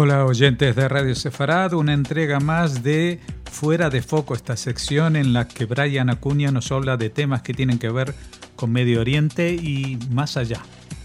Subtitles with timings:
[0.00, 3.18] Hola oyentes de Radio Sefarad, una entrega más de
[3.50, 7.52] Fuera de Foco, esta sección en la que Brian Acuña nos habla de temas que
[7.52, 8.14] tienen que ver
[8.54, 10.60] con Medio Oriente y más allá.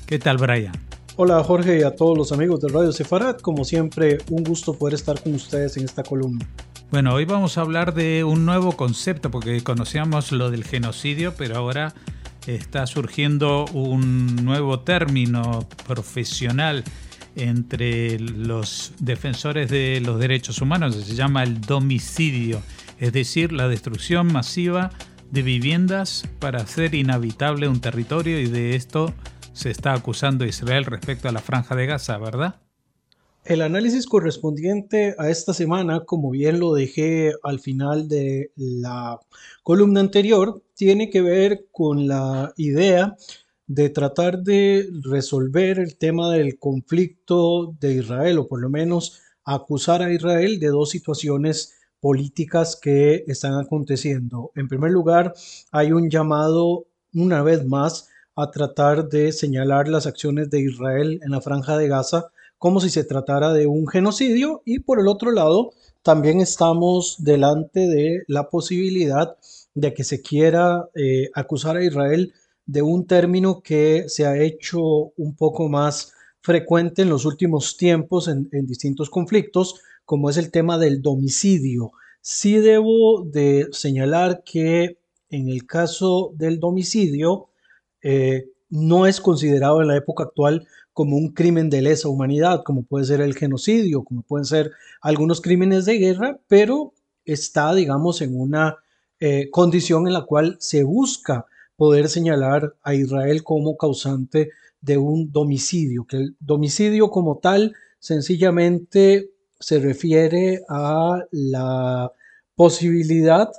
[0.06, 0.76] ¿Qué tal Brian?
[1.16, 4.94] Hola Jorge y a todos los amigos de Radio Sefarad, como siempre un gusto poder
[4.94, 6.48] estar con ustedes en esta columna.
[6.92, 11.58] Bueno, hoy vamos a hablar de un nuevo concepto porque conocíamos lo del genocidio, pero
[11.58, 11.96] ahora
[12.46, 16.84] está surgiendo un nuevo término profesional
[17.36, 22.62] entre los defensores de los derechos humanos, se llama el domicidio,
[23.00, 24.92] es decir, la destrucción masiva
[25.32, 29.14] de viviendas para hacer inhabitable un territorio y de esto
[29.54, 32.60] se está acusando Israel respecto a la franja de Gaza, ¿verdad?
[33.46, 39.20] El análisis correspondiente a esta semana, como bien lo dejé al final de la
[39.64, 43.16] columna anterior, tiene que ver con la idea
[43.68, 50.02] de tratar de resolver el tema del conflicto de Israel, o por lo menos acusar
[50.02, 54.52] a Israel de dos situaciones políticas que están aconteciendo.
[54.56, 55.34] En primer lugar,
[55.72, 61.32] hay un llamado, una vez más, a tratar de señalar las acciones de Israel en
[61.32, 65.32] la franja de Gaza como si se tratara de un genocidio y por el otro
[65.32, 69.36] lado también estamos delante de la posibilidad
[69.74, 72.34] de que se quiera eh, acusar a Israel
[72.66, 78.28] de un término que se ha hecho un poco más frecuente en los últimos tiempos
[78.28, 81.92] en, distintos conflictos, como es el tema del domicidio.
[82.22, 84.98] Sí debo de señalar que
[85.30, 87.50] en el caso del domicidio
[88.02, 92.84] eh, no es considerado en la época actual como un crimen de lesa humanidad, como
[92.84, 96.94] puede ser el genocidio, como pueden ser algunos crímenes de guerra, pero
[97.26, 98.78] está, digamos, en una
[99.20, 104.50] eh, condición en la cual se busca poder señalar a Israel como causante
[104.82, 109.30] de un domicidio, que el domicidio como tal sencillamente
[109.60, 112.12] se refiere a la
[112.56, 113.50] posibilidad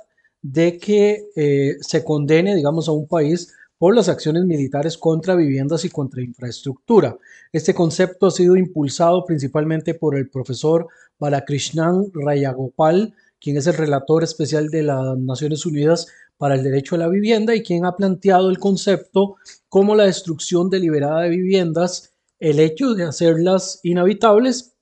[0.41, 5.83] de que eh, se condene, digamos, a un país por las acciones militares contra viviendas
[5.83, 7.17] y contra infraestructura.
[7.51, 10.87] Este concepto ha sido impulsado principalmente por el profesor
[11.19, 13.15] Balakrishnan Rayagopal,
[13.45, 17.53] quien es el relator especial de las Naciones Unidas para el derecho a la vivienda
[17.53, 19.35] y quien ha planteado el concepto
[19.69, 24.73] como la destrucción deliberada de viviendas, el hecho de hacerlas inhabitables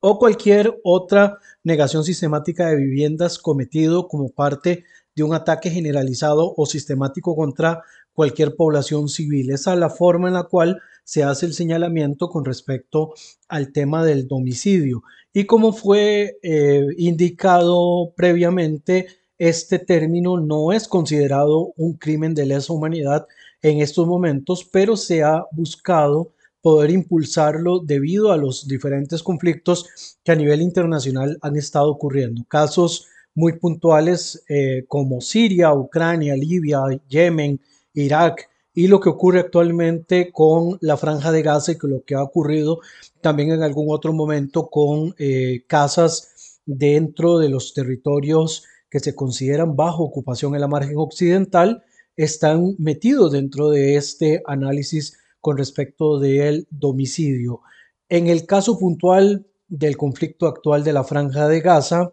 [0.00, 4.84] o cualquier otra negación sistemática de viviendas cometido como parte
[5.16, 9.52] de un ataque generalizado o sistemático contra cualquier población civil.
[9.52, 13.14] Esa es la forma en la cual se hace el señalamiento con respecto
[13.48, 15.02] al tema del domicilio.
[15.32, 19.06] Y como fue eh, indicado previamente,
[19.38, 23.26] este término no es considerado un crimen de lesa humanidad
[23.62, 30.32] en estos momentos, pero se ha buscado poder impulsarlo debido a los diferentes conflictos que
[30.32, 32.44] a nivel internacional han estado ocurriendo.
[32.48, 37.60] Casos muy puntuales eh, como Siria, Ucrania, Libia, Yemen,
[37.94, 42.14] Irak y lo que ocurre actualmente con la franja de Gaza y que lo que
[42.14, 42.80] ha ocurrido
[43.20, 49.76] también en algún otro momento con eh, casas dentro de los territorios que se consideran
[49.76, 51.82] bajo ocupación en la margen occidental
[52.16, 57.60] están metidos dentro de este análisis con respecto del domicilio.
[58.08, 62.12] En el caso puntual del conflicto actual de la franja de Gaza,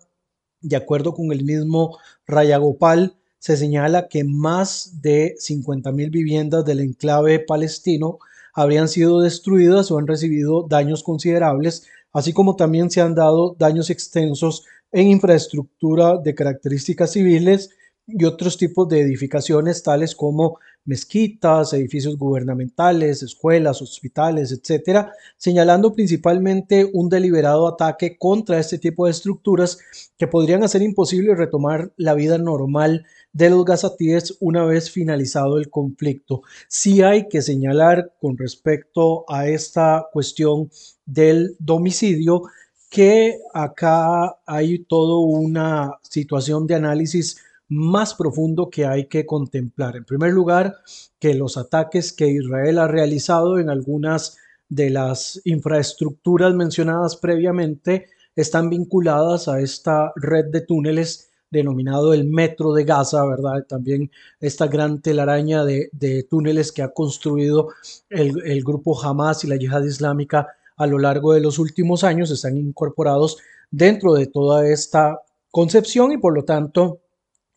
[0.61, 7.39] de acuerdo con el mismo Rayagopal, se señala que más de 50.000 viviendas del enclave
[7.39, 8.19] palestino
[8.53, 13.89] habrían sido destruidas o han recibido daños considerables, así como también se han dado daños
[13.89, 17.69] extensos en infraestructura de características civiles
[18.17, 26.89] y otros tipos de edificaciones tales como mezquitas, edificios gubernamentales, escuelas, hospitales, etcétera, señalando principalmente
[26.91, 29.77] un deliberado ataque contra este tipo de estructuras
[30.17, 35.69] que podrían hacer imposible retomar la vida normal de los gazatíes una vez finalizado el
[35.69, 36.41] conflicto.
[36.67, 40.71] Sí hay que señalar con respecto a esta cuestión
[41.05, 42.43] del domicilio
[42.89, 47.37] que acá hay toda una situación de análisis
[47.69, 49.95] más profundo que hay que contemplar.
[49.95, 50.77] En primer lugar,
[51.19, 54.37] que los ataques que Israel ha realizado en algunas
[54.67, 62.73] de las infraestructuras mencionadas previamente están vinculadas a esta red de túneles denominado el Metro
[62.73, 63.65] de Gaza, ¿verdad?
[63.67, 67.69] También esta gran telaraña de, túneles que ha construido
[68.09, 72.31] el, el grupo Hamas y la yihad islámica a lo largo de los últimos años
[72.31, 73.37] están incorporados
[73.71, 75.21] dentro de toda esta
[75.51, 76.99] concepción y por lo tanto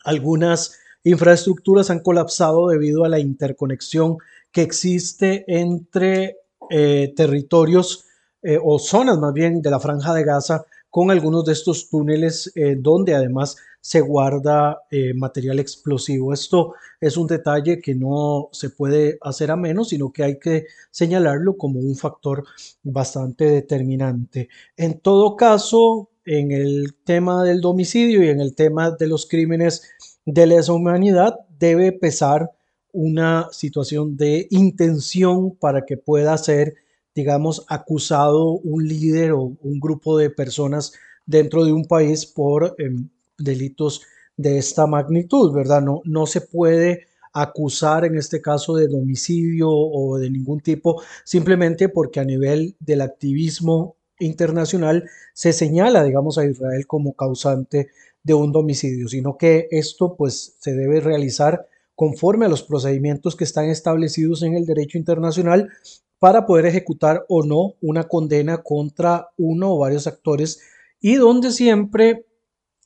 [0.04, 4.18] algunas infraestructuras han colapsado debido a la interconexión
[4.52, 6.36] que existe entre
[6.70, 8.04] eh, territorios
[8.42, 12.52] eh, o zonas más bien de la franja de Gaza con algunos de estos túneles
[12.54, 14.78] eh, donde además se guarda
[15.16, 16.32] material explosivo.
[16.32, 20.66] Esto es un detalle que no se puede hacer a menos, sino que hay que
[20.92, 22.44] señalarlo como un factor
[22.84, 24.48] bastante determinante.
[24.76, 29.82] En todo caso, en el tema del domicilio y en el tema de los crímenes
[30.24, 32.50] de lesa humanidad, debe pesar
[32.92, 36.74] una situación de intención para que pueda ser
[37.14, 40.92] digamos, acusado un líder o un grupo de personas
[41.26, 43.08] dentro de un país por em,
[43.38, 44.02] delitos
[44.36, 45.82] de esta magnitud, ¿verdad?
[45.82, 51.88] No, no se puede acusar en este caso de domicilio o de ningún tipo, simplemente
[51.88, 57.88] porque a nivel del activismo internacional se señala, digamos, a Israel como causante
[58.22, 63.44] de un domicilio, sino que esto pues se debe realizar conforme a los procedimientos que
[63.44, 65.68] están establecidos en el derecho internacional
[66.18, 70.60] para poder ejecutar o no una condena contra uno o varios actores
[71.00, 72.26] y donde siempre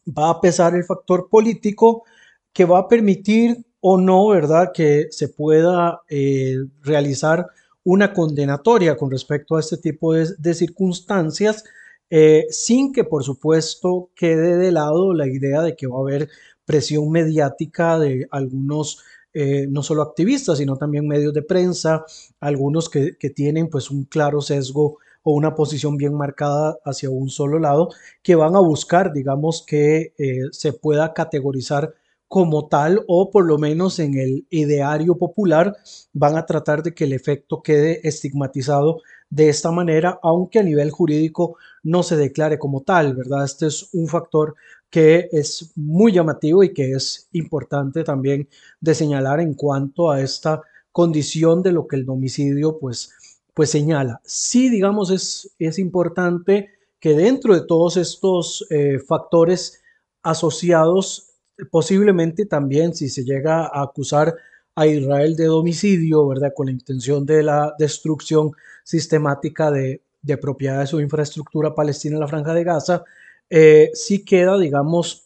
[0.07, 2.05] va a pesar el factor político
[2.53, 7.47] que va a permitir o no, ¿verdad?, que se pueda eh, realizar
[7.87, 11.63] una condenatoria con respecto a este tipo de, circunstancias,
[12.11, 16.29] eh, sin que, por supuesto, quede de lado la idea de que va a haber
[16.65, 22.05] presión mediática de algunos eh, no solo activistas, sino también medios de prensa,
[22.41, 27.61] algunos que, tienen pues un claro sesgo o una posición bien marcada hacia un solo
[27.61, 27.91] lado,
[28.21, 31.95] que van a buscar, digamos, que eh, se pueda categorizar
[32.29, 35.77] como tal o por lo menos en el ideario popular
[36.13, 39.01] van a tratar de que el efecto quede estigmatizado
[39.31, 43.45] de esta manera, aunque a nivel jurídico no se declare como tal, ¿verdad?
[43.45, 44.55] Este es un factor
[44.91, 48.49] que es muy llamativo y que es importante también
[48.81, 50.63] de señalar en cuanto a esta
[50.93, 53.13] condición de lo que el domicilio pues,
[53.53, 54.21] pues señala.
[54.25, 56.71] Sí, digamos, es, es importante
[57.01, 59.83] que dentro de todos estos eh, factores
[60.23, 61.26] asociados,
[61.71, 64.35] posiblemente también si se llega a acusar
[64.75, 66.53] a Israel de domicilio, ¿verdad?
[66.55, 68.53] Con la intención de la destrucción
[68.85, 73.05] sistemática de, de propiedades o infraestructura palestina en la franja de Gaza,
[73.49, 75.25] eh, sí queda, digamos,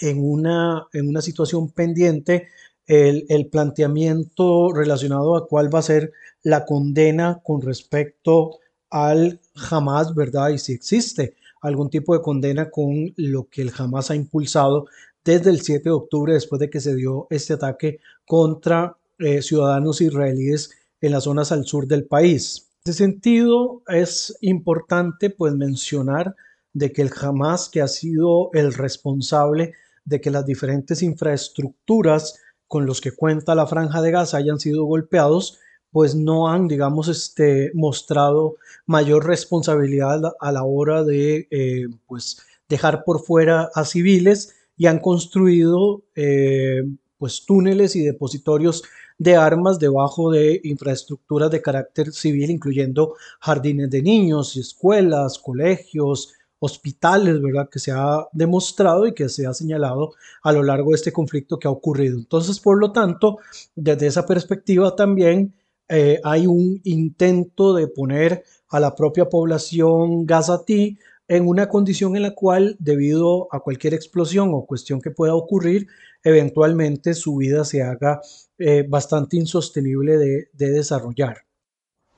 [0.00, 2.48] en una, en una situación pendiente
[2.86, 6.12] el, el, planteamiento relacionado a cuál va a ser
[6.42, 8.58] la condena con respecto
[8.88, 9.40] al
[9.70, 10.48] Hamas, ¿verdad?
[10.48, 14.86] Y si existe algún tipo de condena con lo que el Hamas ha impulsado
[15.24, 20.00] desde el 7 de octubre, después de que se dio este ataque contra eh, ciudadanos
[20.00, 20.70] israelíes
[21.00, 22.70] en las zonas al sur del país.
[22.84, 26.34] En ese sentido, es importante pues mencionar
[26.72, 29.74] de que el Hamas, que ha sido el responsable
[30.04, 34.84] de que las diferentes infraestructuras con los que cuenta la franja de Gaza hayan sido
[34.84, 35.58] golpeados,
[35.90, 38.56] pues no han, digamos, este, mostrado
[38.86, 42.38] mayor responsabilidad a la hora de, eh, pues,
[42.68, 46.82] dejar por fuera a civiles y han construido, eh,
[47.18, 48.82] pues, túneles y depositorios
[49.18, 57.42] de armas debajo de infraestructuras de carácter civil, incluyendo jardines de niños, escuelas, colegios, hospitales,
[57.42, 57.68] ¿verdad?
[57.70, 61.58] Que se ha demostrado y que se ha señalado a lo largo de este conflicto
[61.58, 62.16] que ha ocurrido.
[62.16, 63.36] Entonces, por lo tanto,
[63.74, 65.52] desde esa perspectiva también
[65.90, 70.96] eh, hay un intento de poner a la propia población gazatí
[71.30, 75.86] en una condición en la cual, debido a cualquier explosión o cuestión que pueda ocurrir,
[76.24, 78.20] eventualmente su vida se haga
[78.58, 81.44] eh, bastante insostenible de desarrollar.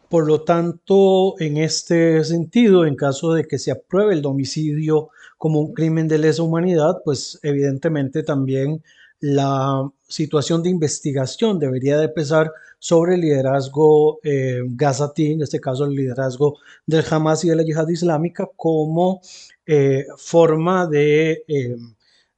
[0.08, 5.60] Por lo tanto, en este sentido, en caso de que se apruebe el domicilio como
[5.60, 8.82] un crimen de lesa humanidad, pues evidentemente también
[9.22, 12.50] la situación de investigación debería de pesar
[12.80, 17.62] sobre el liderazgo eh, gazatí, en este caso el liderazgo del Hamas y de la
[17.62, 19.20] yihad islámica, como
[19.64, 21.76] eh, forma de, eh,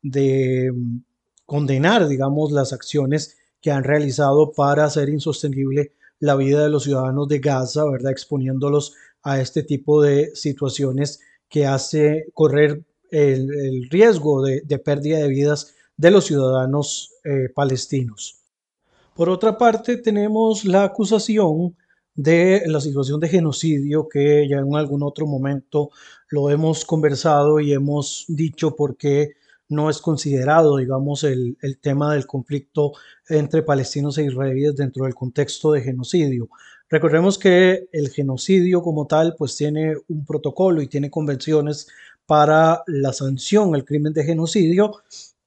[0.03, 0.75] de
[1.47, 7.29] condenar, digamos, las acciones que han realizado para hacer insostenible la vida de los ciudadanos
[7.29, 8.12] de Gaza, ¿verdad?
[8.12, 15.75] Exponiéndolos a este tipo de situaciones que hace correr el, riesgo de, pérdida de vidas
[15.97, 18.41] de los ciudadanos eh, palestinos.
[19.15, 21.77] Por otra parte, tenemos la acusación
[22.15, 25.91] de la situación de genocidio que ya en algún otro momento
[26.29, 29.33] lo hemos conversado y hemos dicho porque
[29.69, 32.93] no es considerado, digamos, el, tema del conflicto
[33.29, 36.49] entre palestinos e israelíes dentro del contexto de genocidio.
[36.89, 41.89] Recordemos que el genocidio como tal, pues tiene un protocolo y tiene convenciones
[42.27, 44.93] para la sanción al crimen de genocidio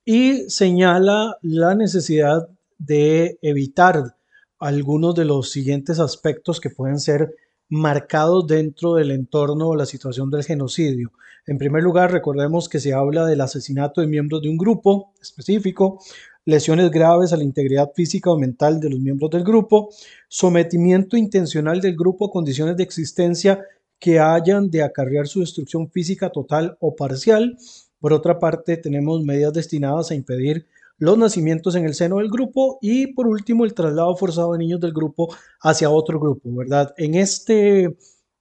[0.09, 2.47] y señala la necesidad
[2.77, 4.15] de evitar
[4.57, 7.35] algunos de los siguientes aspectos que pueden ser
[7.67, 11.11] marcados dentro del entorno o la situación del genocidio.
[11.45, 15.99] En primer lugar, recordemos que se habla del asesinato de miembros de un grupo específico,
[16.45, 19.89] lesiones graves a la integridad física o mental de los miembros del grupo,
[20.29, 23.59] sometimiento intencional del grupo a condiciones de existencia
[23.99, 27.57] que hayan de acarrear su destrucción física total o parcial.
[27.99, 32.79] Por otra parte, tenemos medidas destinadas a impedir los nacimientos en el seno del grupo
[32.81, 36.93] y por último el traslado forzado de niños del grupo hacia otro grupo, ¿verdad?
[36.97, 37.97] En este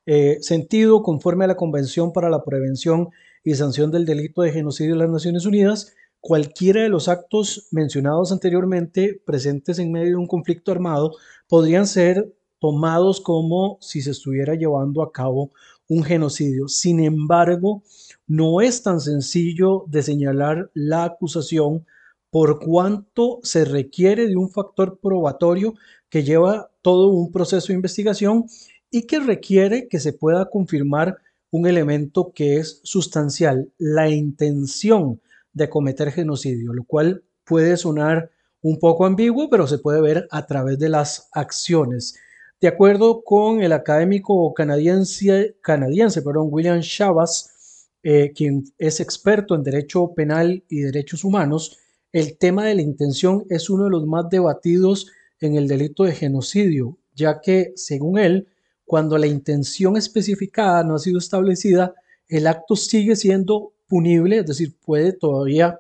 [0.07, 3.11] eh, sentido, conforme a la Convención para la Prevención
[3.45, 8.33] y Sanción del Delito de Genocidio de las Naciones Unidas, cualquiera de los actos mencionados
[8.33, 11.13] anteriormente presentes en medio de un conflicto armado
[11.49, 15.53] podrían ser tomados como si se estuviera llevando a cabo
[15.89, 16.69] un genocidio.
[16.69, 17.83] Sin embargo,
[18.27, 21.87] no es tan sencillo de señalar la acusación
[22.31, 25.75] por cuanto se requiere de un factor probatorio
[26.09, 28.47] que lleva todo un proceso de investigación
[28.91, 31.19] y que requiere que se pueda confirmar
[31.51, 35.21] un elemento que es sustancial, la intención
[35.53, 40.47] de cometer genocidio, lo cual puede sonar un poco ambiguo, pero se puede ver a
[40.47, 42.17] través de las acciones.
[42.59, 45.53] De acuerdo con el académico canadiense,
[46.25, 51.79] perdón, William Chavas, eh, quien es experto en derecho penal y derechos humanos,
[52.13, 56.15] el tema de la intención es uno de los más debatidos en el delito de
[56.15, 58.49] genocidio, ya que, según él,
[58.87, 61.95] cuando la intención especificada no ha sido establecida,
[62.27, 65.79] el acto sigue siendo punible, es decir, puede todavía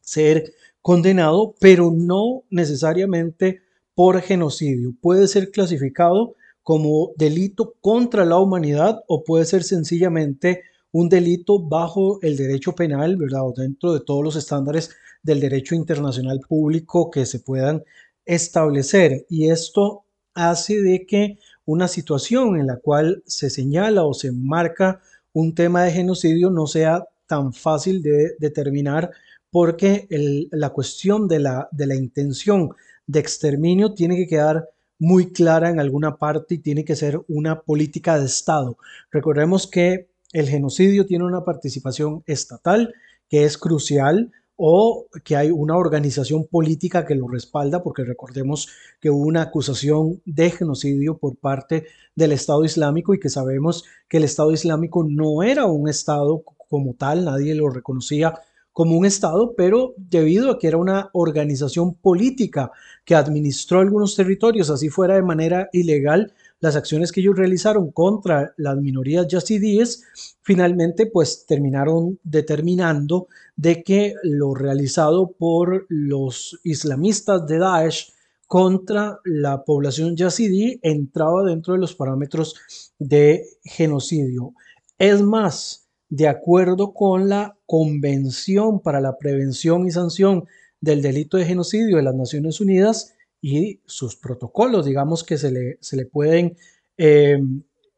[0.00, 3.65] ser condenado, pero no necesariamente
[3.96, 4.94] por genocidio.
[5.00, 12.20] Puede ser clasificado como delito contra la humanidad o puede ser sencillamente un delito bajo
[12.20, 13.46] el derecho penal, ¿verdad?
[13.46, 14.90] O dentro de todos los estándares
[15.22, 17.84] del derecho internacional público que se puedan
[18.26, 19.24] establecer.
[19.30, 25.00] Y esto hace de que una situación en la cual se señala o se marca
[25.32, 29.10] un tema de genocidio no sea tan fácil de determinar
[29.50, 30.06] porque
[30.50, 32.70] la cuestión de la, de la intención
[33.06, 37.60] de exterminio tiene que quedar muy clara en alguna parte y tiene que ser una
[37.60, 38.78] política de Estado.
[39.10, 42.94] Recordemos que el genocidio tiene una participación estatal
[43.28, 48.68] que es crucial o que hay una organización política que lo respalda, porque recordemos
[49.00, 54.16] que hubo una acusación de genocidio por parte del Estado Islámico y que sabemos que
[54.16, 58.34] el Estado Islámico no era un Estado como tal, nadie lo reconocía
[58.76, 62.70] como un Estado, pero debido a que era una organización política
[63.06, 68.52] que administró algunos territorios, así fuera de manera ilegal, las acciones que ellos realizaron contra
[68.58, 70.04] las minorías yazidíes,
[70.42, 78.12] finalmente pues terminaron determinando de que lo realizado por los islamistas de Daesh
[78.46, 82.54] contra la población yazidí entraba dentro de los parámetros
[82.98, 84.52] de genocidio.
[84.98, 90.46] Es más, de acuerdo con la Convención para la Prevención y Sanción
[90.80, 95.78] del Delito de Genocidio de las Naciones Unidas, y sus protocolos, digamos que se le,
[95.80, 96.56] se le pueden
[96.98, 97.38] eh,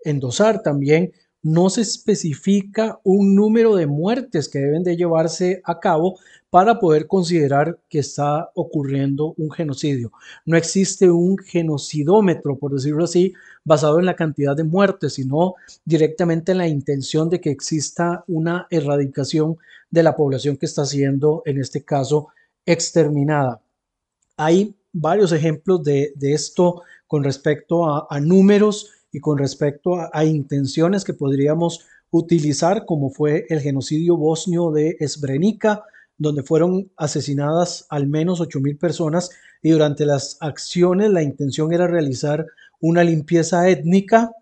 [0.05, 1.13] endosar también.
[1.49, 6.19] No se especifica un número de muertes que deben de llevarse a cabo
[6.51, 10.13] para poder considerar que está ocurriendo un genocidio.
[10.45, 13.33] No existe un genocidómetro, por decirlo así,
[13.65, 15.55] basado en la cantidad de muertes, sino
[15.87, 19.57] directamente en la intención de que exista una erradicación
[19.91, 22.29] de la población que está siendo, en este caso,
[22.67, 23.63] exterminada.
[24.37, 31.15] Hay varios ejemplos de, esto con respecto a, números y con respecto a, intenciones que
[31.15, 35.83] podríamos utilizar, como fue el genocidio bosnio de Srebrenica,
[36.17, 39.31] donde fueron asesinadas al menos 8.000 personas
[39.63, 42.47] y durante las acciones la intención era realizar
[42.81, 44.33] una limpieza étnica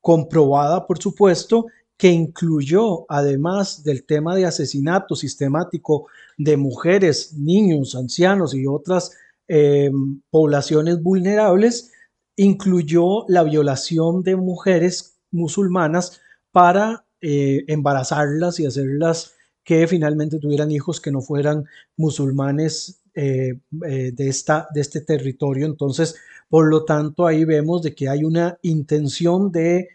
[0.00, 8.54] comprobada, por supuesto, que incluyó, además del tema de asesinato sistemático de mujeres, niños, ancianos
[8.54, 9.12] y otras
[9.48, 9.90] eh,
[10.30, 11.92] poblaciones vulnerables,
[12.36, 16.20] incluyó la violación de mujeres musulmanas
[16.52, 21.64] para eh, embarazarlas y hacerlas que finalmente tuvieran hijos que no fueran
[21.96, 25.66] musulmanes eh, de, esta, de este territorio.
[25.66, 26.16] Entonces,
[26.48, 29.88] por lo tanto, ahí vemos de que hay una intención de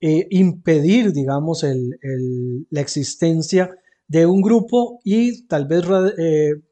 [0.00, 1.64] impedir, digamos,
[2.70, 3.74] la existencia
[4.06, 5.82] de un grupo y tal vez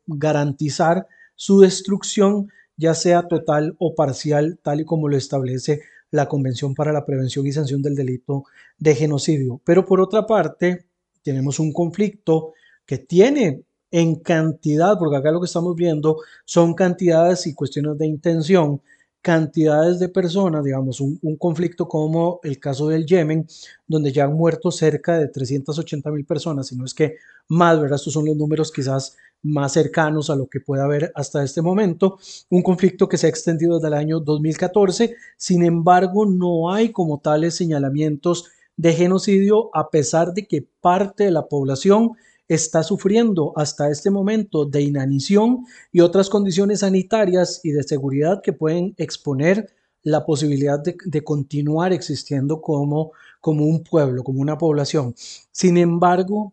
[0.07, 6.75] garantizar su destrucción, ya sea total o parcial, tal y como lo establece la Convención
[6.75, 8.45] para la Prevención y Sanción del Delito
[8.79, 9.61] de Genocidio.
[9.65, 10.87] Pero por otra parte,
[11.23, 12.53] tenemos un conflicto
[12.85, 18.07] que tiene en cantidad, porque acá lo que estamos viendo son cantidades y cuestiones de
[18.07, 18.81] intención,
[19.21, 23.47] cantidades de personas, digamos, un, conflicto como el caso del Yemen,
[23.87, 27.17] donde ya han muerto cerca de 380 mil personas, si no es que
[27.49, 27.97] más, ¿verdad?
[27.97, 32.19] Estos son los números quizás más cercanos a lo que puede haber hasta este momento.
[32.49, 37.21] Un conflicto que se ha extendido desde el año 2014, sin embargo, no hay como
[37.21, 42.13] tales señalamientos de genocidio, a pesar de que parte de la población
[42.49, 48.53] está sufriendo hasta este momento de inanición y otras condiciones sanitarias y de seguridad que
[48.53, 49.73] pueden exponer
[50.03, 55.15] la posibilidad de, continuar existiendo como, como un pueblo, como una población.
[55.53, 56.53] Sin embargo,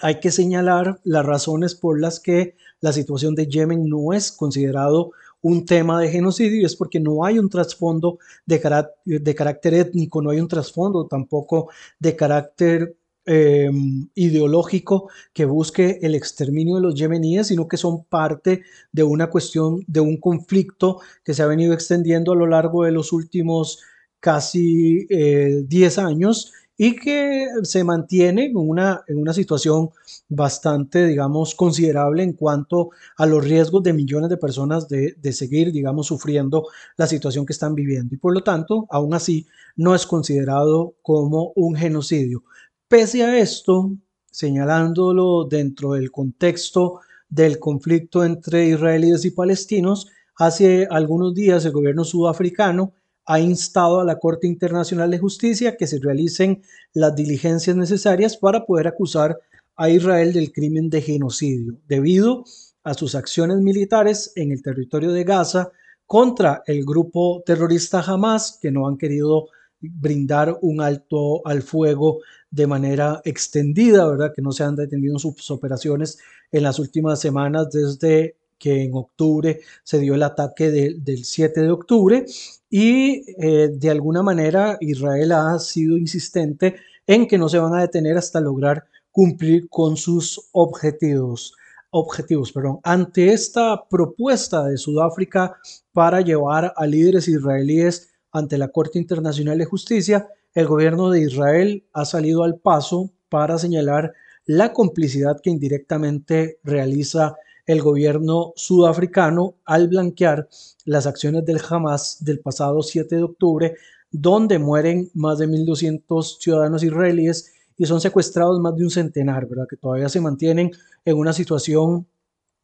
[0.00, 5.12] hay que señalar las razones por las que la situación de Yemen no es considerado
[5.40, 10.30] un tema de genocidio y es porque no hay un trasfondo de, carácter étnico, no
[10.30, 12.96] hay un trasfondo tampoco de carácter
[13.30, 19.28] Em, ideológico que busque el exterminio de los yemeníes, sino que son parte de una
[19.28, 23.82] cuestión, de un conflicto que se ha venido extendiendo a lo largo de los últimos
[24.18, 29.90] casi 10 eh, años y que se mantiene en una, en una situación
[30.28, 35.72] bastante, digamos, considerable en cuanto a los riesgos de millones de personas de, de, seguir,
[35.72, 38.14] digamos, sufriendo la situación que están viviendo.
[38.14, 42.44] Y por lo tanto, aún así, no es considerado como un genocidio.
[42.86, 43.90] Pese a esto,
[44.30, 50.06] señalándolo dentro del contexto del conflicto entre israelíes y palestinos,
[50.36, 52.92] hace algunos días el gobierno sudafricano
[53.28, 56.62] ha instado a la Corte Internacional de Justicia que se realicen
[56.94, 59.38] las diligencias necesarias para poder acusar
[59.76, 62.44] a Israel del crimen de genocidio, debido
[62.84, 65.70] a sus acciones militares en el territorio de Gaza
[66.06, 72.20] contra el grupo terrorista Hamas, que no han querido brindar un alto al fuego
[72.50, 74.32] de manera extendida, ¿verdad?
[74.34, 76.18] Que no se han detenido sus operaciones
[76.50, 81.70] en las últimas semanas desde que en octubre se dio el ataque del 7 de
[81.70, 82.26] octubre
[82.68, 87.80] y eh, de alguna manera Israel ha sido insistente en que no se van a
[87.80, 91.54] detener hasta lograr cumplir con sus objetivos.
[91.90, 92.80] Objetivos, perdón.
[92.82, 95.56] Ante esta propuesta de Sudáfrica
[95.92, 101.86] para llevar a líderes israelíes ante la Corte Internacional de Justicia, el gobierno de Israel
[101.94, 104.12] ha salido al paso para señalar
[104.44, 107.36] la complicidad que indirectamente realiza
[107.68, 110.48] el gobierno sudafricano al blanquear
[110.86, 113.74] las acciones del Hamas del pasado 7 de octubre,
[114.10, 119.66] donde mueren más de 1.200 ciudadanos israelíes y son secuestrados más de un centenar, ¿verdad?
[119.68, 120.70] que todavía se mantienen
[121.04, 122.06] en una situación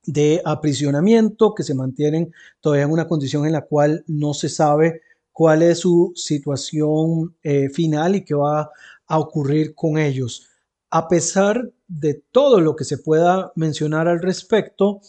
[0.06, 5.02] de aprisionamiento, que se mantienen todavía en una condición en la cual no se sabe
[5.32, 8.70] cuál es su situación eh, final y qué va
[9.06, 10.48] a ocurrir con ellos.
[10.94, 15.00] A pesar de todo lo que se pueda mencionar al respecto,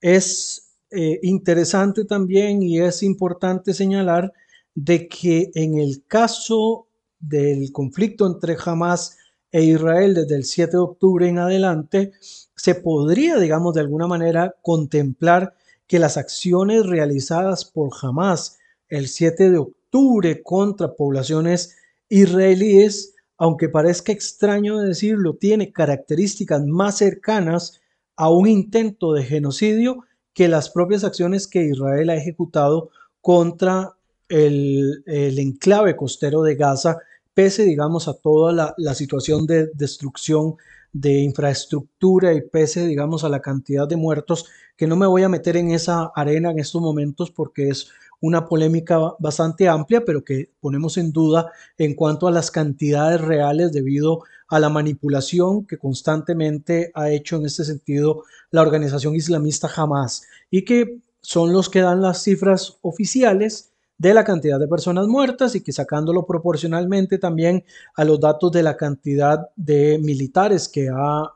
[0.00, 4.32] es eh, interesante también y es importante señalar
[4.76, 6.86] de que en el caso
[7.18, 9.18] del conflicto entre Hamas
[9.50, 12.12] e Israel desde el 7 de octubre en adelante,
[12.54, 15.56] se podría, digamos, de alguna manera contemplar
[15.88, 21.74] que las acciones realizadas por Hamas el 7 de octubre contra poblaciones
[22.08, 27.80] israelíes, aunque parezca extraño decirlo, tiene características más cercanas
[28.16, 33.96] a un intento de genocidio que las propias acciones que Israel ha ejecutado contra
[34.28, 36.98] el, enclave costero de Gaza,
[37.32, 40.56] pese, digamos, a toda la, la situación de destrucción
[40.92, 45.28] de infraestructura y pese, digamos, a la cantidad de muertos, que no me voy a
[45.28, 47.88] meter en esa arena en estos momentos porque es
[48.24, 53.70] una polémica bastante amplia, pero que ponemos en duda en cuanto a las cantidades reales
[53.70, 60.22] debido a la manipulación que constantemente ha hecho en este sentido la organización islamista Hamas
[60.50, 65.54] y que son los que dan las cifras oficiales de la cantidad de personas muertas
[65.54, 67.62] y que sacándolo proporcionalmente también
[67.94, 71.30] a los datos de la cantidad de militares que ha,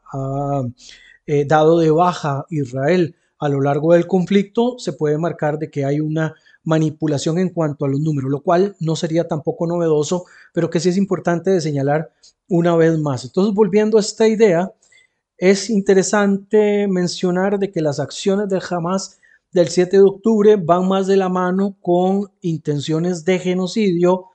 [1.27, 5.85] eh, dado de baja Israel a lo largo del conflicto, se puede marcar de que
[5.85, 6.35] hay una
[6.68, 10.90] manipulación en cuanto a los números, lo cual no sería tampoco novedoso, pero que sí
[10.90, 12.12] es importante de señalar
[12.46, 13.24] una vez más.
[13.24, 14.70] Entonces, volviendo a esta idea,
[15.38, 19.18] es interesante mencionar de que las acciones del Hamas
[19.50, 24.26] del 7 de octubre van más de la mano con intenciones de genocidio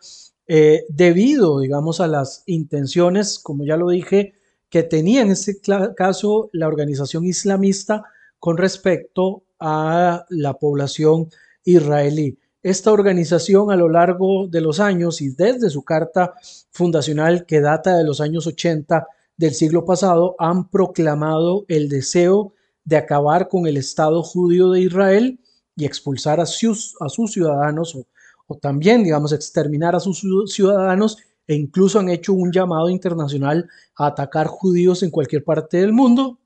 [0.48, 4.34] eh, debido, digamos, a las intenciones, como ya lo dije,
[4.72, 5.60] que tenía en este
[5.96, 8.06] caso la organización islamista
[8.40, 11.30] con respecto a la población
[11.64, 12.38] israelí.
[12.62, 16.34] Esta organización a lo largo de los años y desde su carta
[16.72, 22.54] fundacional que data de los años 80 del siglo pasado han proclamado el deseo
[22.86, 25.40] de acabar con el Estado judío de Israel
[25.76, 26.96] y expulsar a sus,
[27.28, 28.08] ciudadanos o,
[28.48, 34.08] o también, digamos, exterminar a sus ciudadanos e incluso han hecho un llamado internacional a
[34.08, 36.40] atacar judíos en cualquier parte del mundo,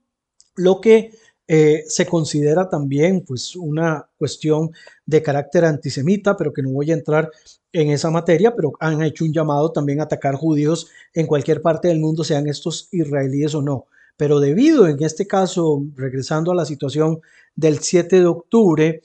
[0.56, 1.12] lo que
[1.48, 4.72] eh, se considera también pues una cuestión
[5.06, 7.32] de carácter antisemita, pero que no voy a entrar
[7.72, 11.88] en esa materia, pero han hecho un llamado también a atacar judíos en cualquier parte
[11.88, 13.86] del mundo, sean estos israelíes o no.
[14.18, 17.22] Pero debido, en este caso, regresando a la situación
[17.56, 19.02] del 7 de octubre,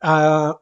[0.00, 0.58] a,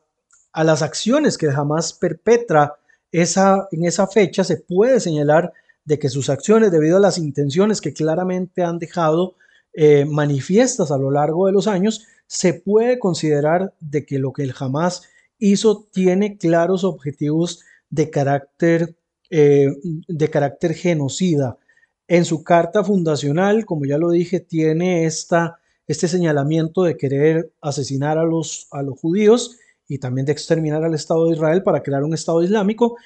[0.53, 2.75] a las acciones que jamás perpetra
[3.13, 5.53] esa, en esa fecha, se puede señalar
[5.85, 9.35] de que sus acciones, debido a las intenciones que claramente han dejado
[9.75, 14.45] eh, manifiestas a lo largo de los años, se puede considerar de que lo que
[14.45, 15.03] el Hamas
[15.39, 17.61] hizo tiene claros objetivos
[17.91, 18.97] de carácter,
[19.31, 19.69] eh,
[20.09, 21.59] de carácter genocida.
[22.07, 28.19] En su carta fundacional, como ya lo dije, tiene esta, este señalamiento de querer asesinar
[28.19, 29.59] a los, a los judíos
[29.89, 32.97] y también de exterminar al Estado de Israel para crear un Estado islámico.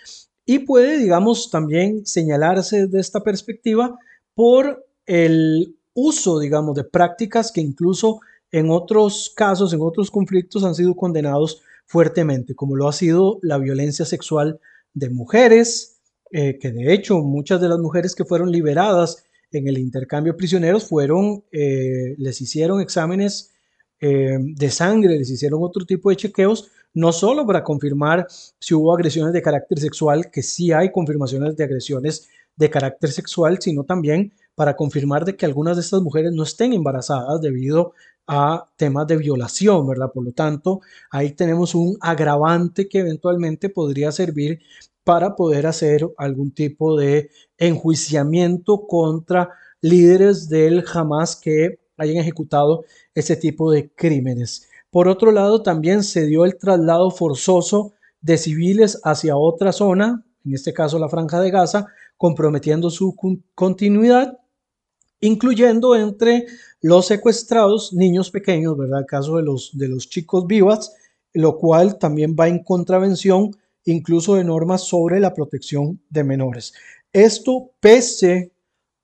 [0.45, 3.99] Y puede, digamos, también señalarse de esta perspectiva
[4.35, 8.21] por el uso, digamos, de prácticas que incluso
[8.53, 13.59] en otros casos, en otros conflictos han sido condenados fuertemente, como lo ha sido la
[13.59, 14.61] violencia sexual
[14.95, 19.79] de mujeres, eh, que de hecho muchas de las mujeres que fueron liberadas en el
[19.79, 23.55] intercambio de prisioneros fueron, eh, les hicieron exámenes
[24.01, 28.27] eh, de sangre, les hicieron otro tipo de chequeos, no solo para confirmar
[28.59, 33.59] si hubo agresiones de carácter sexual, que sí hay confirmaciones de agresiones de carácter sexual,
[33.61, 37.93] sino también para confirmar de que algunas de estas mujeres no estén embarazadas debido
[38.27, 40.11] a temas de violación, ¿verdad?
[40.13, 40.81] Por lo tanto,
[41.13, 44.59] ahí tenemos un agravante que eventualmente podría servir
[45.05, 53.37] para poder hacer algún tipo de enjuiciamiento contra líderes del Hamas que hayan ejecutado ese
[53.37, 54.69] tipo de crímenes.
[54.91, 60.53] Por otro lado, también se dio el traslado forzoso de civiles hacia otra zona, en
[60.53, 63.15] este caso la franja de Gaza, comprometiendo su
[63.55, 64.41] continuidad
[65.21, 66.47] incluyendo entre
[66.81, 69.01] los secuestrados niños pequeños, ¿verdad?
[69.01, 70.95] El caso de los, de los chicos vivas,
[71.33, 73.51] lo cual también va en contravención
[73.85, 76.75] incluso de normas sobre la protección de menores.
[77.13, 78.53] Esto pese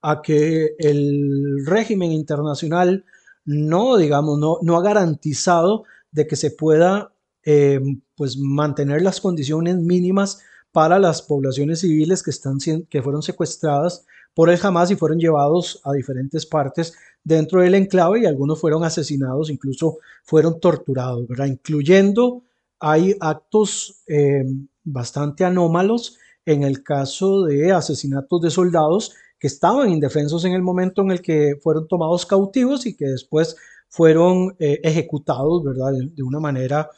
[0.02, 3.04] a que el régimen internacional
[3.44, 7.12] no, digamos, no, no ha garantizado de que se pueda
[7.44, 7.80] eh,
[8.14, 10.40] pues mantener las condiciones mínimas
[10.72, 15.80] para las poblaciones civiles que, están, que fueron secuestradas por el Hamas y fueron llevados
[15.84, 21.46] a diferentes partes dentro del enclave y algunos fueron asesinados, incluso fueron torturados, ¿verdad?
[21.46, 22.42] Incluyendo,
[22.80, 24.44] hay actos eh,
[24.82, 31.02] bastante anómalos en el caso de asesinatos de soldados que estaban indefensos en el momento
[31.02, 33.56] en el que fueron tomados cautivos y que después
[33.88, 35.92] fueron eh, ejecutados, ¿verdad?
[35.92, 36.90] De, una manera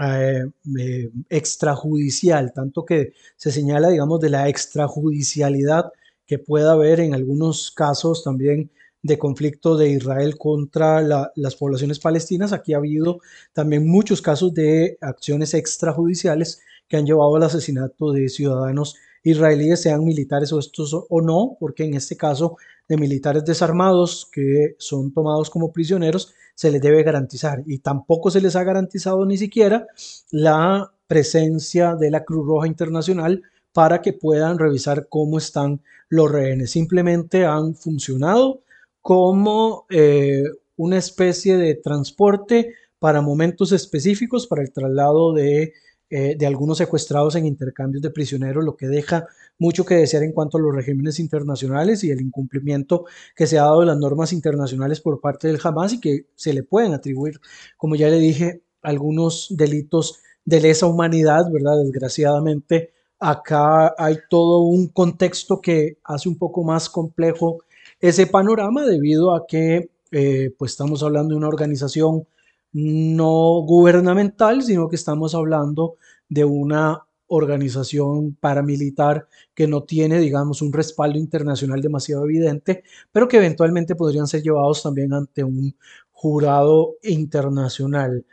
[0.00, 5.90] eh, extrajudicial, tanto que se señala, digamos, de la extrajudicialidad
[6.26, 8.70] que pueda haber en algunos casos también
[9.02, 12.52] de conflicto de Israel contra las poblaciones palestinas.
[12.52, 13.20] Aquí ha habido
[13.52, 20.04] también muchos casos de acciones extrajudiciales que han llevado al asesinato de ciudadanos israelíes, sean
[20.04, 22.56] militares o estos o no, porque en este caso
[22.88, 28.40] de militares desarmados que son tomados como prisioneros, se les debe garantizar y tampoco se
[28.40, 29.86] les ha garantizado ni siquiera
[30.30, 35.82] la presencia de la Cruz Roja Internacional para que puedan revisar cómo están
[36.14, 36.70] los rehenes.
[36.70, 38.62] Simplemente han funcionado
[39.02, 40.44] como eh,
[40.76, 45.74] una especie de transporte para momentos específicos, para el traslado de,
[46.10, 49.26] eh, de, algunos secuestrados en intercambios de prisioneros, lo que deja
[49.58, 53.04] mucho que desear en cuanto a los regímenes internacionales y el incumplimiento
[53.36, 56.54] que se ha dado de las normas internacionales por parte del Hamas y que se
[56.54, 57.40] le pueden atribuir,
[57.76, 61.82] como ya le dije, algunos delitos de lesa humanidad, ¿verdad?
[61.84, 62.93] Desgraciadamente,
[63.26, 67.60] Acá hay todo un contexto que hace un poco más complejo
[67.98, 72.26] ese panorama debido a que eh, pues estamos hablando de una organización
[72.72, 75.96] no gubernamental, sino que estamos hablando
[76.28, 83.38] de una organización paramilitar que no tiene, digamos, un respaldo internacional demasiado evidente, pero que
[83.38, 85.74] eventualmente podrían ser llevados también ante un
[86.12, 88.26] jurado internacional.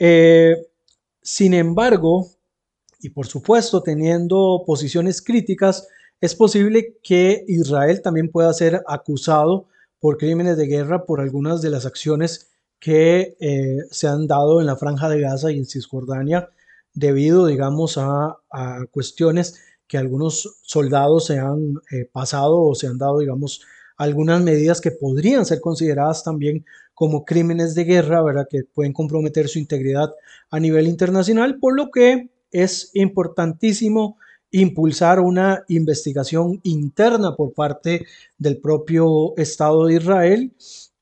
[0.00, 0.56] Eh,
[1.20, 2.26] sin embargo,
[3.02, 5.88] y por supuesto teniendo posiciones críticas,
[6.20, 9.66] es posible que Israel también pueda ser acusado
[9.98, 14.66] por crímenes de guerra por algunas de las acciones que eh, se han dado en
[14.66, 16.48] la franja de Gaza y en Cisjordania
[16.94, 18.38] debido, digamos, a,
[18.90, 23.62] cuestiones que algunos soldados se han eh, pasado o se han dado, digamos,
[23.96, 28.46] algunas medidas que podrían ser consideradas también como crímenes de guerra, ¿verdad?
[28.50, 30.10] Que pueden comprometer su integridad
[30.50, 34.16] a nivel internacional, por lo que es importantísimo
[34.52, 38.06] impulsar una investigación interna por parte
[38.38, 40.52] del propio Estado de Israel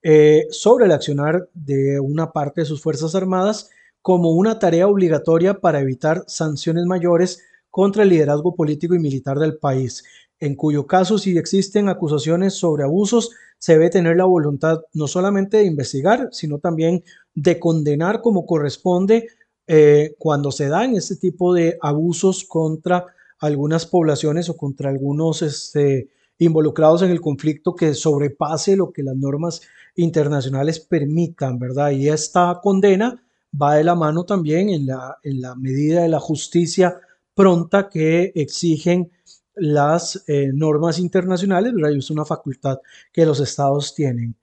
[0.02, 3.68] eh, sobre el accionar de una parte de sus Fuerzas Armadas
[4.00, 9.58] como una tarea obligatoria para evitar sanciones mayores contra el liderazgo político y militar del
[9.58, 10.02] país,
[10.38, 15.58] en cuyo caso si existen acusaciones sobre abusos, se debe tener la voluntad no solamente
[15.58, 19.28] de investigar, sino también de condenar como corresponde
[19.72, 23.06] eh, cuando se dan este tipo de abusos contra
[23.38, 29.14] algunas poblaciones o contra algunos este, involucrados en el conflicto que sobrepase lo que las
[29.14, 29.60] normas
[29.94, 31.92] internacionales permitan, ¿verdad?
[31.92, 33.22] Y esta condena
[33.62, 36.98] va de la mano también en la, en la medida de la justicia
[37.32, 39.12] pronta que exigen
[39.54, 41.92] las eh, normas internacionales, ¿verdad?
[41.92, 42.78] Y es una facultad
[43.12, 44.34] que los estados tienen.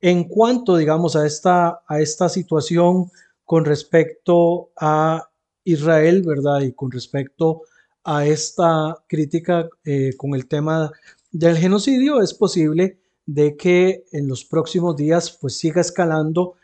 [0.00, 3.12] En cuanto, digamos, a esta, a esta situación
[3.44, 5.28] con respecto a
[5.64, 6.60] Israel, ¿verdad?
[6.60, 7.62] Y con respecto
[8.04, 10.90] a esta crítica eh, con el tema
[11.30, 16.54] del genocidio, es posible de que en los próximos días pues siga escalando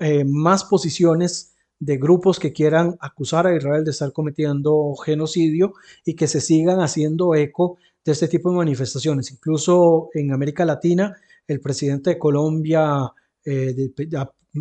[0.00, 6.14] eh, más posiciones de grupos que quieran acusar a Israel de estar cometiendo genocidio y
[6.14, 9.30] que se sigan haciendo eco de este tipo de manifestaciones.
[9.32, 13.12] Incluso en América Latina, el presidente de Colombia,
[13.44, 13.90] eh,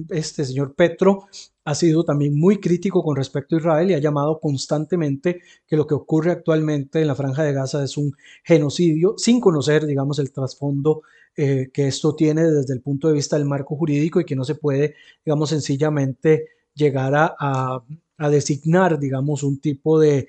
[0.10, 1.28] este señor Petro,
[1.66, 5.88] ha sido también muy crítico con respecto a Israel y ha llamado constantemente que lo
[5.88, 10.32] que ocurre actualmente en la franja de Gaza es un genocidio, sin conocer, digamos, el
[10.32, 11.04] trasfondo
[11.36, 14.44] eh, que esto tiene desde el punto de vista del marco jurídico y que no
[14.44, 14.96] se puede,
[15.26, 17.84] digamos, sencillamente llegar a,
[18.30, 20.28] designar, digamos, un tipo de,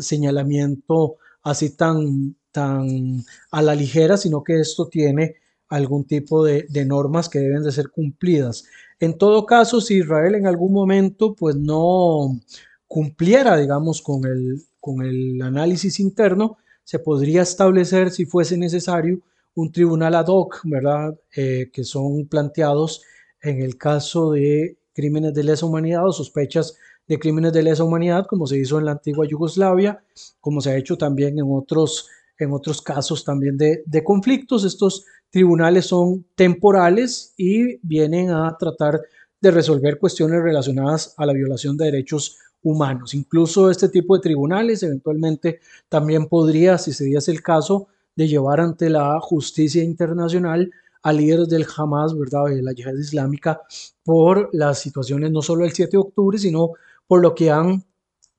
[0.00, 5.36] señalamiento así tan, tan a la ligera, sino que esto tiene
[5.68, 8.64] algún tipo de, normas que deben de ser cumplidas.
[9.00, 12.40] En todo caso, si Israel en algún momento pues no
[12.86, 19.20] cumpliera, digamos, con el, con el análisis interno, se podría establecer, si fuese necesario,
[19.54, 21.18] un tribunal ad hoc, ¿verdad?
[21.34, 23.02] Eh, que son planteados
[23.42, 26.76] en el caso de crímenes de lesa humanidad o sospechas
[27.08, 30.02] de crímenes de lesa humanidad, como se hizo en la antigua Yugoslavia,
[30.40, 34.64] como se ha hecho también en otros, en otros casos también de, de conflictos.
[34.64, 39.00] Estos tribunales son temporales y vienen a tratar
[39.40, 43.14] de resolver cuestiones relacionadas a la violación de derechos humanos.
[43.14, 48.60] Incluso este tipo de tribunales eventualmente también podría, si se diese el caso, de llevar
[48.60, 50.70] ante la justicia internacional
[51.02, 53.60] a líderes del Hamas, ¿verdad?, de la yihad islámica,
[54.02, 56.72] por las situaciones no solo del 7 de octubre, sino
[57.06, 57.84] por lo que han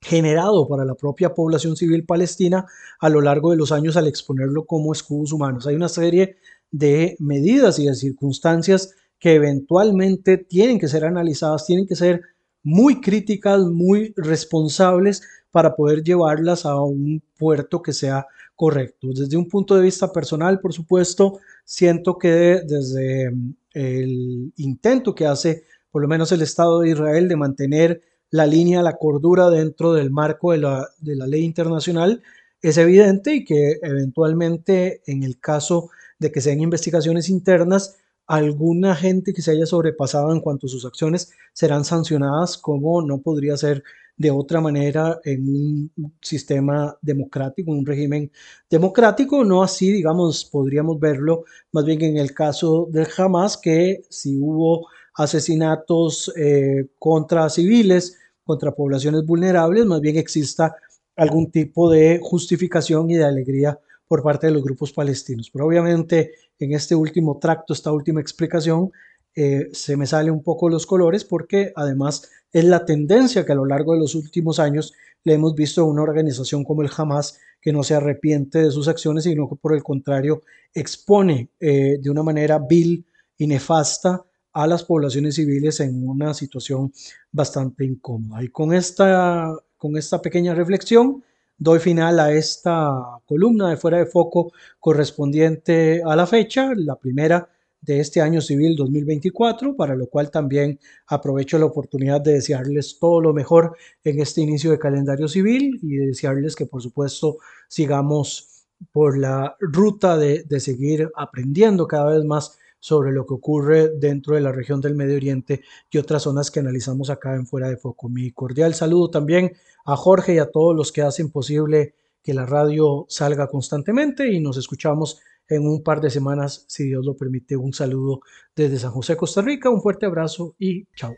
[0.01, 2.65] generado para la propia población civil palestina
[2.99, 5.65] a lo largo de los años al exponerlo como escudos humanos.
[5.67, 6.37] Hay una serie
[6.71, 12.21] de medidas y de circunstancias que eventualmente tienen que ser analizadas, tienen que ser
[12.63, 19.07] muy críticas, muy responsables para poder llevarlas a un puerto que sea correcto.
[19.13, 25.25] Desde un punto de vista personal, por supuesto, siento que desde mm, el intento que
[25.25, 29.93] hace por lo menos el Estado de Israel de mantener la línea, la cordura dentro
[29.93, 32.21] del marco de la, de la ley internacional,
[32.61, 39.33] es evidente y que eventualmente en el caso de que sean investigaciones internas, alguna gente
[39.33, 43.83] que se haya sobrepasado en cuanto a sus acciones serán sancionadas como no podría ser
[44.17, 48.31] de otra manera en un sistema democrático, un régimen
[48.69, 54.37] democrático, no así, digamos, podríamos verlo más bien en el caso del Hamas, que si
[54.39, 60.75] hubo asesinatos eh, contra civiles, contra poblaciones vulnerables, más bien exista
[61.15, 65.49] algún tipo de justificación y de alegría por parte de los grupos palestinos.
[65.51, 68.91] Pero obviamente en este último tracto, esta última explicación,
[69.35, 73.55] eh, se me sale un poco los colores porque además es la tendencia que a
[73.55, 74.93] lo largo de los últimos años
[75.23, 78.87] le hemos visto a una organización como el Hamas que no se arrepiente de sus
[78.87, 80.41] acciones, sino que por el contrario
[80.73, 83.05] expone eh, de una manera vil
[83.37, 86.91] y nefasta a las poblaciones civiles en una situación
[87.31, 88.43] bastante incómoda.
[88.43, 91.23] Y con esta, con esta pequeña reflexión
[91.57, 92.91] doy final a esta
[93.25, 97.49] columna de fuera de foco correspondiente a la fecha, la primera
[97.81, 103.21] de este año civil 2024, para lo cual también aprovecho la oportunidad de desearles todo
[103.21, 108.65] lo mejor en este inicio de calendario civil y de desearles que por supuesto sigamos
[108.91, 114.35] por la ruta de, de seguir aprendiendo cada vez más sobre lo que ocurre dentro
[114.35, 117.77] de la región del Medio Oriente y otras zonas que analizamos acá en Fuera de
[117.77, 118.09] Foco.
[118.09, 119.53] Mi cordial saludo también
[119.85, 124.39] a Jorge y a todos los que hacen posible que la radio salga constantemente y
[124.39, 127.55] nos escuchamos en un par de semanas, si Dios lo permite.
[127.55, 128.21] Un saludo
[128.55, 131.15] desde San José, Costa Rica, un fuerte abrazo y chao.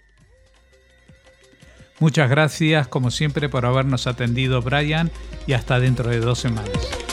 [1.99, 5.11] Muchas gracias, como siempre, por habernos atendido, Brian,
[5.47, 7.08] y hasta dentro de dos semanas.